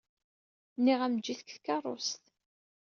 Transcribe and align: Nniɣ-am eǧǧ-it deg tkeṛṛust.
Nniɣ-am 0.77 1.15
eǧǧ-it 1.17 1.39
deg 1.43 1.49
tkeṛṛust. 1.55 2.23